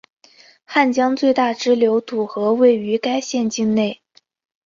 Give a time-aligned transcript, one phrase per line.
[0.65, 4.01] 汉江最大支流堵河位于该县境内。